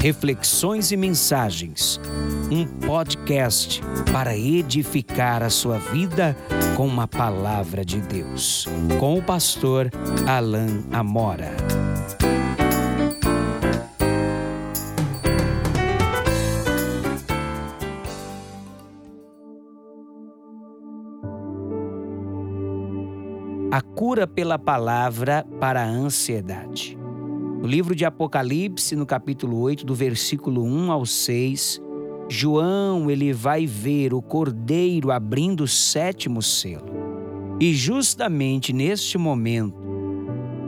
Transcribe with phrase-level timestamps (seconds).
[0.00, 2.00] reflexões e mensagens.
[2.50, 6.34] Um podcast para edificar a sua vida
[6.74, 8.66] com uma palavra de Deus.
[8.98, 9.90] Com o pastor
[10.26, 11.54] Alain Amora.
[23.70, 26.98] A cura pela palavra para a ansiedade.
[27.60, 31.78] No livro de Apocalipse, no capítulo 8, do versículo 1 ao 6,
[32.26, 36.88] João ele vai ver o cordeiro abrindo o sétimo selo.
[37.60, 39.76] E justamente neste momento,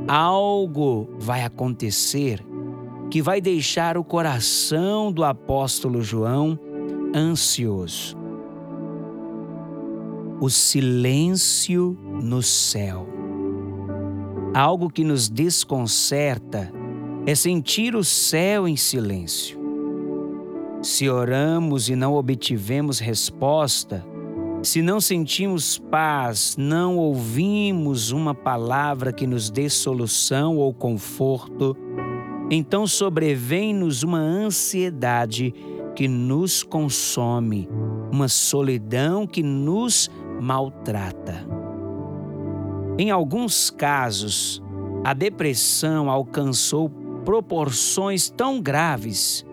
[0.07, 2.45] algo vai acontecer
[3.11, 6.59] que vai deixar o coração do apóstolo João
[7.17, 8.19] ansioso.
[10.43, 13.09] O silêncio no céu.
[14.53, 16.71] Algo que nos desconcerta
[17.27, 19.61] é sentir o céu em silêncio.
[20.83, 24.05] Se oramos e não obtivemos resposta,
[24.63, 31.77] se não sentimos paz, não ouvimos uma palavra que nos dê solução ou conforto,
[32.51, 35.55] então sobrevém-nos uma ansiedade
[35.95, 37.69] que nos consome,
[38.13, 41.47] uma solidão que nos maltrata.
[42.99, 44.63] Em alguns casos,
[45.05, 46.89] a depressão alcançou
[47.25, 49.45] proporções tão graves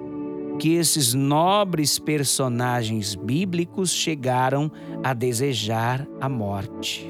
[0.60, 4.70] que esses nobres personagens bíblicos chegaram
[5.04, 7.08] a desejar a morte.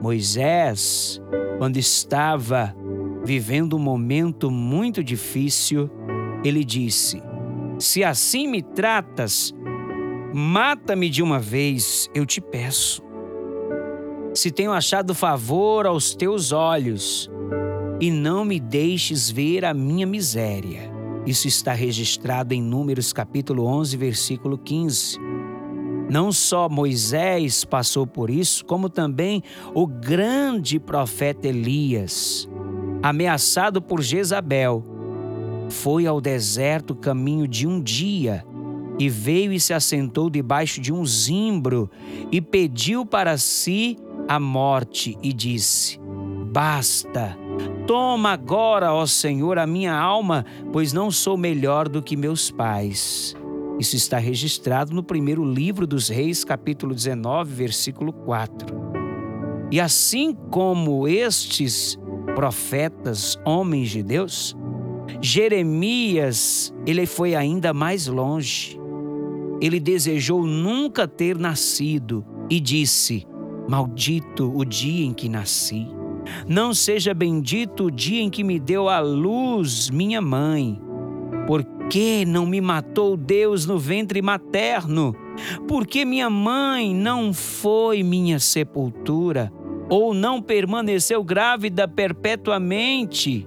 [0.00, 1.20] Moisés,
[1.58, 2.74] quando estava
[3.22, 5.90] vivendo um momento muito difícil,
[6.42, 7.22] ele disse:
[7.78, 9.54] Se assim me tratas,
[10.32, 13.02] mata-me de uma vez, eu te peço.
[14.32, 17.30] Se tenho achado favor aos teus olhos,
[18.00, 20.90] e não me deixes ver a minha miséria.
[21.26, 25.18] Isso está registrado em Números capítulo 11, versículo 15.
[26.10, 29.42] Não só Moisés passou por isso, como também
[29.74, 32.48] o grande profeta Elias,
[33.02, 34.82] ameaçado por Jezabel,
[35.68, 38.44] foi ao deserto caminho de um dia
[38.98, 41.90] e veio e se assentou debaixo de um zimbro
[42.32, 43.96] e pediu para si
[44.26, 46.00] a morte e disse:
[46.52, 47.38] Basta,
[47.86, 53.36] Toma agora, ó Senhor, a minha alma, pois não sou melhor do que meus pais.
[53.80, 58.90] Isso está registrado no primeiro livro dos Reis, capítulo 19, versículo 4.
[59.72, 61.98] E assim como estes
[62.34, 64.56] profetas, homens de Deus,
[65.20, 68.78] Jeremias, ele foi ainda mais longe.
[69.60, 73.26] Ele desejou nunca ter nascido e disse:
[73.68, 75.86] Maldito o dia em que nasci.
[76.48, 80.80] Não seja bendito o dia em que me deu a luz minha mãe.
[81.46, 85.14] Por que não me matou Deus no ventre materno?
[85.66, 89.52] Por que minha mãe não foi minha sepultura?
[89.88, 93.46] Ou não permaneceu grávida perpetuamente?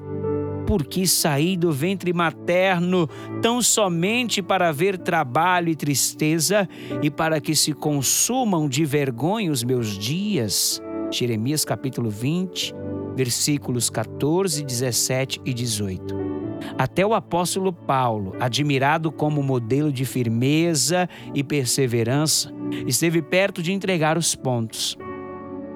[0.68, 3.08] Porque saí do ventre materno
[3.42, 6.68] tão somente para ver trabalho e tristeza
[7.02, 10.82] e para que se consumam de vergonha os meus dias?
[11.12, 12.74] Jeremias capítulo 20,
[13.16, 16.34] versículos 14, 17 e 18.
[16.78, 22.52] Até o apóstolo Paulo, admirado como modelo de firmeza e perseverança,
[22.88, 24.98] esteve perto de entregar os pontos.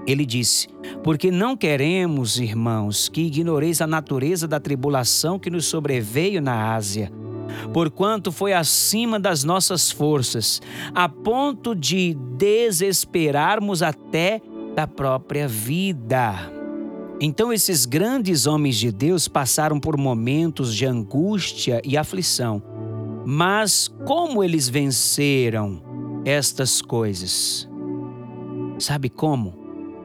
[0.08, 0.68] Ele disse:
[1.04, 7.12] Porque não queremos, irmãos, que ignoreis a natureza da tribulação que nos sobreveio na Ásia,
[7.74, 10.62] porquanto foi acima das nossas forças,
[10.96, 14.42] a ponto de desesperarmos até
[14.74, 16.57] da própria vida.
[17.20, 22.62] Então, esses grandes homens de Deus passaram por momentos de angústia e aflição.
[23.26, 25.82] Mas como eles venceram
[26.24, 27.68] estas coisas?
[28.78, 29.54] Sabe como?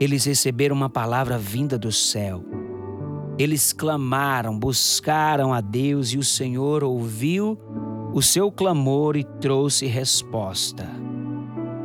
[0.01, 2.43] Eles receberam uma palavra vinda do céu.
[3.39, 7.59] Eles clamaram, buscaram a Deus e o Senhor ouviu
[8.15, 10.89] o seu clamor e trouxe resposta.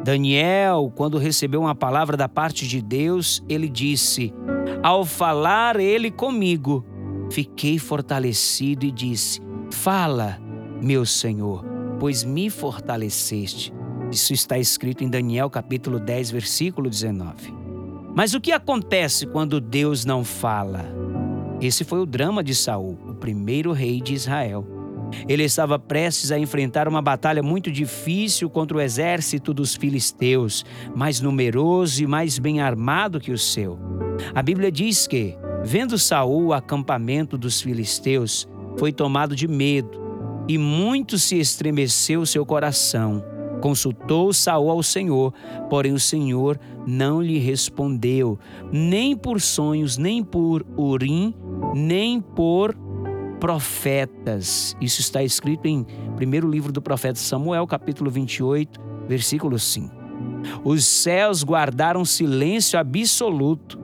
[0.07, 4.33] Daniel, quando recebeu uma palavra da parte de Deus, ele disse:
[4.81, 6.86] Ao falar ele comigo,
[7.30, 10.39] fiquei fortalecido e disse: Fala,
[10.81, 11.65] meu Senhor,
[12.00, 13.74] pois me fortaleceste.
[14.09, 17.54] Isso está escrito em Daniel capítulo 10, versículo 19.
[18.15, 20.86] Mas o que acontece quando Deus não fala?
[21.59, 24.76] Esse foi o drama de Saul, o primeiro rei de Israel.
[25.27, 30.65] Ele estava prestes a enfrentar uma batalha muito difícil contra o exército dos filisteus,
[30.95, 33.80] mais numeroso e mais bem armado que o seu.
[34.33, 40.07] A Bíblia diz que, vendo Saul o acampamento dos filisteus, foi tomado de medo
[40.48, 43.24] e muito se estremeceu seu coração.
[43.62, 45.33] Consultou Saul ao Senhor,
[45.69, 48.39] porém o Senhor não lhe respondeu,
[48.71, 51.33] nem por sonhos, nem por urim,
[51.74, 52.75] nem por
[53.39, 54.75] profetas.
[54.81, 55.86] Isso está escrito em
[56.16, 59.95] primeiro livro do profeta Samuel, capítulo 28, versículo 5.
[60.63, 63.80] Os céus guardaram silêncio absoluto,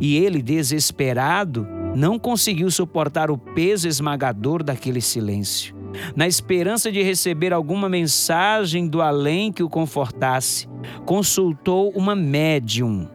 [0.00, 5.74] e ele, desesperado, não conseguiu suportar o peso esmagador daquele silêncio.
[6.16, 10.66] Na esperança de receber alguma mensagem do além que o confortasse,
[11.04, 13.08] consultou uma médium.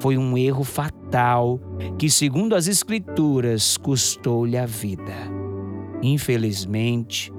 [0.00, 1.60] Foi um erro fatal
[1.98, 5.14] que, segundo as Escrituras, custou-lhe a vida.
[6.02, 7.30] Infelizmente,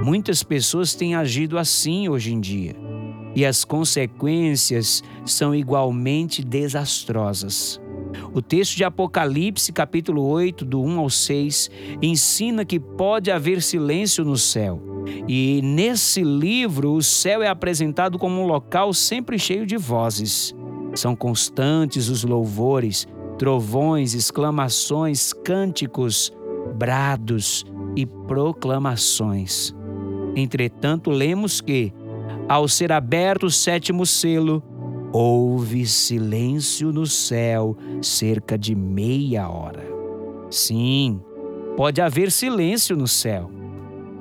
[0.00, 2.76] muitas pessoas têm agido assim hoje em dia,
[3.34, 7.80] e as consequências são igualmente desastrosas.
[8.32, 11.68] O texto de Apocalipse, capítulo 8, do 1 ao 6,
[12.00, 14.80] ensina que pode haver silêncio no céu.
[15.26, 20.54] E nesse livro, o céu é apresentado como um local sempre cheio de vozes.
[20.94, 23.06] São constantes os louvores,
[23.38, 26.32] trovões, exclamações, cânticos,
[26.76, 27.64] brados
[27.96, 29.74] e proclamações.
[30.36, 31.92] Entretanto, lemos que,
[32.48, 34.62] ao ser aberto o sétimo selo,
[35.16, 39.86] Houve silêncio no céu cerca de meia hora.
[40.50, 41.20] Sim,
[41.76, 43.48] pode haver silêncio no céu.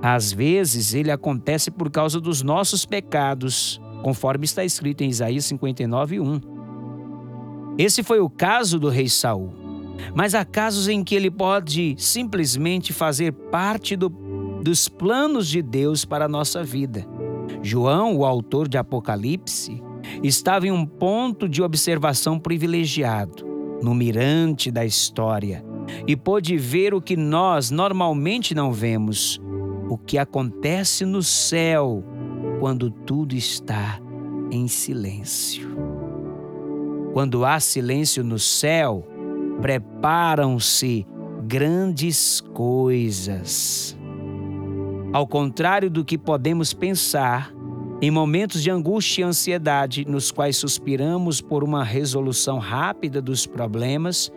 [0.04, 6.20] Às vezes ele acontece por causa dos nossos pecados, conforme está escrito em Isaías 59,
[6.20, 6.53] 1.
[7.78, 9.54] Esse foi o caso do rei Saul.
[10.16, 16.06] Mas há casos em que ele pode simplesmente fazer parte do, dos planos de Deus
[16.06, 17.06] para a nossa vida.
[17.62, 19.82] João, o autor de Apocalipse,
[20.22, 23.46] estava em um ponto de observação privilegiado,
[23.82, 25.64] no mirante da história,
[26.08, 29.42] e pôde ver o que nós normalmente não vemos,
[29.90, 32.04] o que acontece no céu
[32.60, 34.00] quando tudo está
[34.52, 35.93] em silêncio.
[37.14, 39.08] Quando há silêncio no céu,
[39.62, 41.06] preparam-se
[41.44, 43.96] grandes coisas.
[45.14, 47.54] Ao contrário do que podemos pensar,
[48.02, 54.32] em momentos de angústia e ansiedade, nos quais suspiramos por uma resolução rápida dos problemas,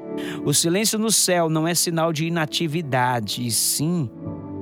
[0.44, 4.10] o silêncio no céu não é sinal de inatividade, e sim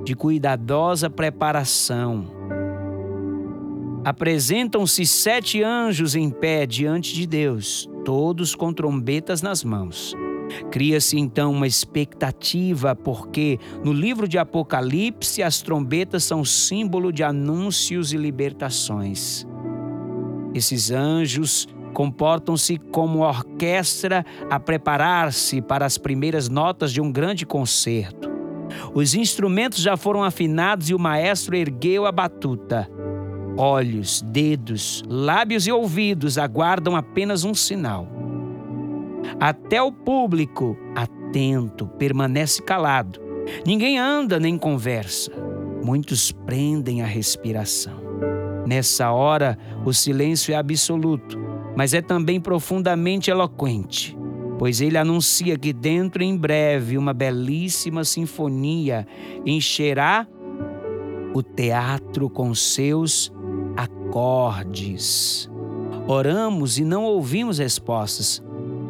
[0.05, 2.25] de cuidadosa preparação.
[4.05, 10.15] Apresentam-se sete anjos em pé diante de Deus, todos com trombetas nas mãos.
[10.71, 18.13] Cria-se então uma expectativa, porque no livro de Apocalipse as trombetas são símbolo de anúncios
[18.13, 19.45] e libertações.
[20.53, 28.29] Esses anjos comportam-se como orquestra a preparar-se para as primeiras notas de um grande concerto.
[28.93, 32.89] Os instrumentos já foram afinados e o maestro ergueu a batuta.
[33.57, 38.05] Olhos, dedos, lábios e ouvidos aguardam apenas um sinal.
[39.39, 43.19] Até o público, atento, permanece calado.
[43.65, 45.31] Ninguém anda nem conversa.
[45.83, 47.93] Muitos prendem a respiração.
[48.67, 51.39] Nessa hora, o silêncio é absoluto,
[51.77, 54.17] mas é também profundamente eloquente,
[54.57, 59.07] pois ele anuncia que dentro em breve uma belíssima sinfonia
[59.45, 60.27] encherá
[61.33, 63.31] o teatro com seus
[63.75, 65.49] acordes.
[66.07, 68.43] Oramos e não ouvimos respostas,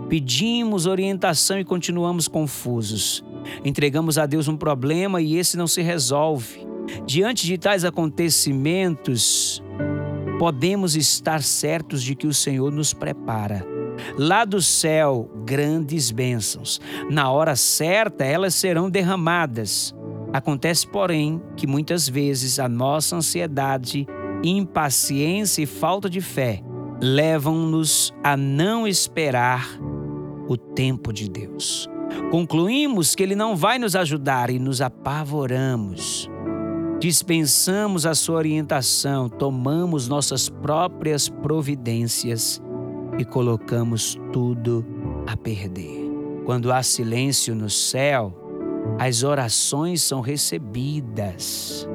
[0.10, 3.24] Pedimos orientação e continuamos confusos.
[3.64, 6.66] Entregamos a Deus um problema e esse não se resolve.
[7.08, 9.64] Diante de tais acontecimentos,
[10.38, 13.66] podemos estar certos de que o Senhor nos prepara.
[14.18, 16.80] Lá do céu, grandes bênçãos.
[17.10, 19.96] Na hora certa, elas serão derramadas.
[20.32, 24.06] Acontece, porém, que muitas vezes a nossa ansiedade,
[24.50, 26.62] impaciência e falta de fé
[27.02, 29.68] levam-nos a não esperar
[30.48, 31.90] o tempo de Deus.
[32.32, 36.30] Concluímos que Ele não vai nos ajudar e nos apavoramos.
[37.00, 42.62] Dispensamos a sua orientação, tomamos nossas próprias providências
[43.18, 44.86] e colocamos tudo
[45.28, 46.06] a perder.
[46.46, 48.34] Quando há silêncio no céu,
[49.00, 51.88] as orações são recebidas.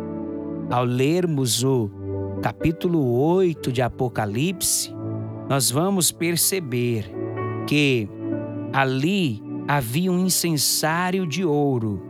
[0.70, 1.90] Ao lermos o
[2.40, 4.94] capítulo 8 de Apocalipse,
[5.48, 7.04] nós vamos perceber
[7.66, 8.08] que
[8.72, 12.02] Ali havia um incensário de ouro.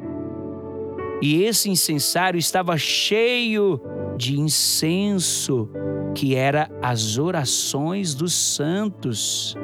[1.20, 3.80] E esse incensário estava cheio
[4.16, 5.68] de incenso,
[6.14, 9.56] que era as orações dos santos,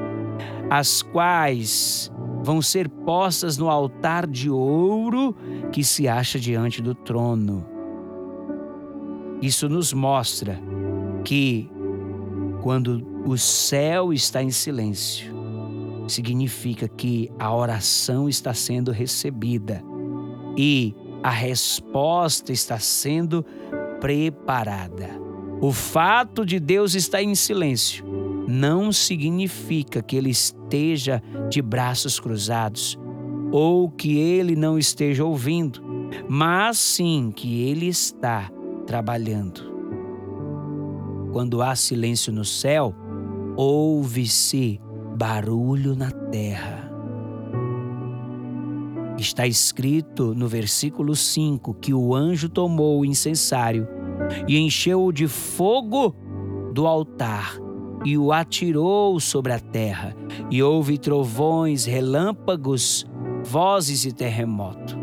[0.69, 2.11] as quais
[2.43, 5.35] vão ser postas no altar de ouro
[5.73, 7.76] que se acha diante do trono.
[9.41, 10.61] Isso nos mostra
[11.25, 11.69] que
[12.63, 15.35] quando o céu está em silêncio,
[16.09, 19.83] significa que a oração está sendo recebida
[20.57, 23.45] e a resposta está sendo
[24.01, 25.11] preparada.
[25.61, 28.05] O fato de Deus estar em silêncio
[28.47, 32.99] não significa que ele esteja de braços cruzados
[33.51, 35.83] ou que ele não esteja ouvindo,
[36.29, 38.51] mas sim que ele está
[38.87, 39.75] trabalhando.
[41.33, 42.95] Quando há silêncio no céu,
[43.57, 44.81] ouve-se
[45.17, 46.91] barulho na terra.
[49.19, 53.89] Está escrito no versículo 5 que o anjo tomou o incensário
[54.47, 56.15] e encheu-o de fogo
[56.73, 57.59] do altar
[58.05, 60.15] e o atirou sobre a terra,
[60.49, 63.05] e houve trovões, relâmpagos,
[63.43, 64.96] vozes e terremoto.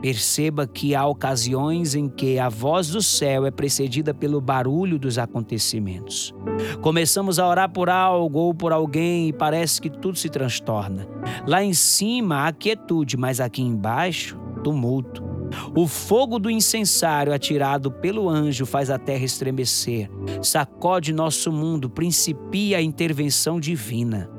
[0.00, 5.18] Perceba que há ocasiões em que a voz do céu é precedida pelo barulho dos
[5.18, 6.32] acontecimentos.
[6.80, 11.06] Começamos a orar por algo ou por alguém e parece que tudo se transtorna.
[11.46, 15.26] Lá em cima há quietude, mas aqui embaixo, tumulto.
[15.74, 20.10] O fogo do incensário atirado pelo anjo faz a terra estremecer,
[20.42, 24.30] sacode nosso mundo, principia a intervenção divina.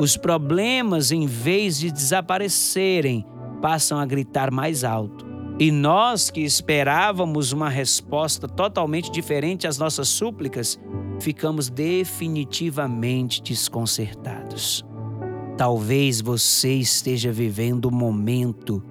[0.00, 3.24] Os problemas, em vez de desaparecerem,
[3.62, 5.24] passam a gritar mais alto.
[5.58, 10.78] E nós que esperávamos uma resposta totalmente diferente às nossas súplicas,
[11.20, 14.84] ficamos definitivamente desconcertados.
[15.56, 18.82] Talvez você esteja vivendo um momento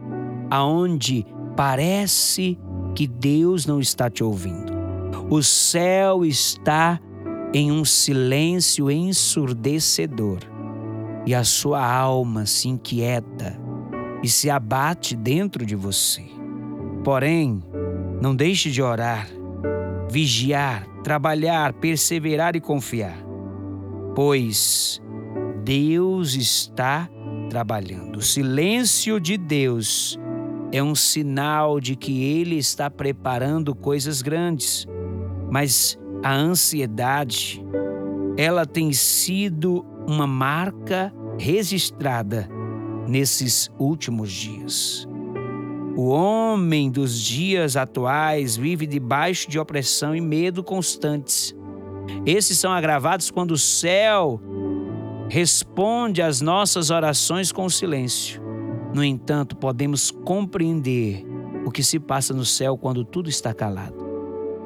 [0.50, 1.26] aonde
[1.58, 2.58] parece
[2.96, 4.72] que Deus não está te ouvindo.
[5.30, 7.00] O céu está
[7.54, 10.40] em um silêncio ensurdecedor
[11.26, 13.61] e a sua alma se inquieta
[14.24, 16.24] e se abate dentro de você.
[17.04, 17.64] Porém,
[18.22, 19.28] não deixe de orar,
[20.10, 23.18] vigiar, trabalhar, perseverar e confiar,
[24.16, 25.02] pois
[25.64, 27.10] Deus está
[27.50, 28.18] trabalhando.
[28.18, 30.20] O silêncio de Deus
[30.72, 34.88] é um sinal de que Ele está preparando coisas grandes,
[35.50, 37.64] mas a ansiedade,
[38.38, 42.48] ela tem sido uma marca registrada
[43.12, 45.06] nesses últimos dias.
[45.98, 51.54] O homem dos dias atuais vive debaixo de opressão e medo constantes.
[52.26, 54.42] Esses são agravados quando o céu
[55.28, 58.42] responde às nossas orações com silêncio.
[58.94, 61.26] No entanto, podemos compreender
[61.66, 63.96] o que se passa no céu quando tudo está calado,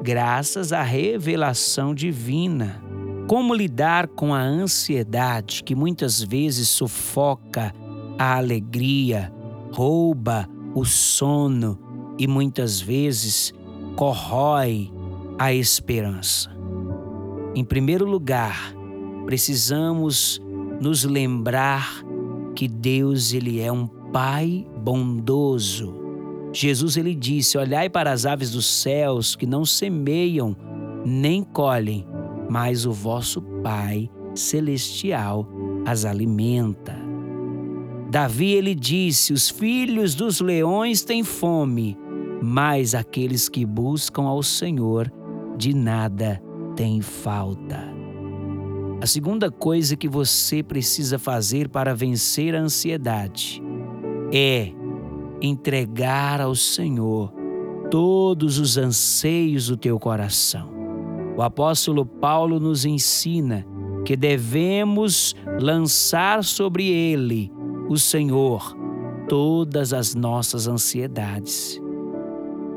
[0.02, 2.80] graças à revelação divina.
[3.26, 7.74] Como lidar com a ansiedade que muitas vezes sufoca
[8.18, 9.32] a alegria,
[9.72, 11.78] rouba o sono
[12.18, 13.52] e muitas vezes
[13.94, 14.90] corrói
[15.38, 16.50] a esperança.
[17.54, 18.74] Em primeiro lugar,
[19.24, 20.40] precisamos
[20.80, 22.04] nos lembrar
[22.54, 25.94] que Deus ele é um pai bondoso.
[26.52, 30.56] Jesus ele disse: "Olhai para as aves dos céus que não semeiam
[31.04, 32.06] nem colhem,
[32.48, 35.48] mas o vosso Pai celestial
[35.84, 37.05] as alimenta."
[38.10, 41.98] Davi ele disse: Os filhos dos leões têm fome,
[42.42, 45.12] mas aqueles que buscam ao Senhor
[45.56, 46.40] de nada
[46.76, 47.96] têm falta.
[49.00, 53.62] A segunda coisa que você precisa fazer para vencer a ansiedade
[54.32, 54.72] é
[55.42, 57.32] entregar ao Senhor
[57.90, 60.70] todos os anseios do teu coração.
[61.36, 63.66] O apóstolo Paulo nos ensina
[64.04, 67.52] que devemos lançar sobre ele
[67.88, 68.76] o Senhor
[69.28, 71.80] todas as nossas ansiedades.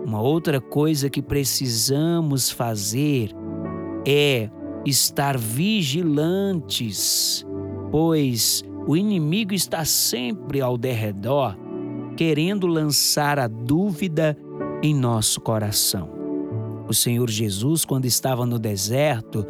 [0.05, 3.31] Uma outra coisa que precisamos fazer
[4.07, 4.49] é
[4.85, 7.45] estar vigilantes,
[7.91, 11.55] pois o inimigo está sempre ao derredor,
[12.17, 14.35] querendo lançar a dúvida
[14.81, 16.09] em nosso coração.
[16.87, 19.45] O Senhor Jesus, quando estava no deserto,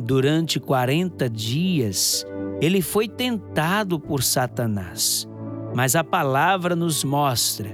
[0.00, 2.24] durante 40 dias,
[2.60, 5.28] ele foi tentado por Satanás,
[5.74, 7.70] mas a palavra nos mostra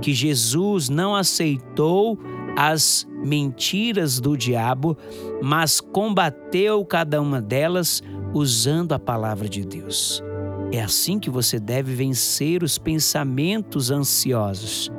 [0.00, 2.18] que Jesus não aceitou
[2.56, 4.96] as mentiras do diabo,
[5.42, 8.02] mas combateu cada uma delas
[8.32, 10.22] usando a palavra de Deus.
[10.70, 14.90] É assim que você deve vencer os pensamentos ansiosos,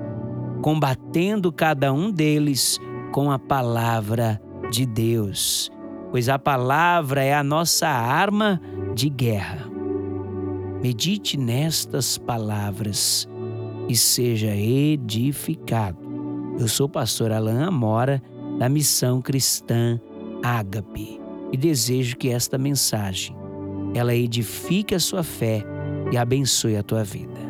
[0.62, 2.80] combatendo cada um deles
[3.12, 4.42] com a palavra
[4.72, 5.72] de Deus,
[6.12, 8.62] pois a palavra é a nossa arma
[8.96, 9.70] de guerra.
[10.82, 13.28] Medite nestas palavras
[13.88, 15.98] e seja edificado.
[16.60, 18.22] Eu sou o pastor Alain Amora,
[18.58, 20.00] da Missão Cristã
[20.44, 21.20] Ágape,
[21.52, 23.36] e desejo que esta mensagem
[23.94, 25.64] ela edifique a sua fé
[26.12, 27.49] e abençoe a tua vida.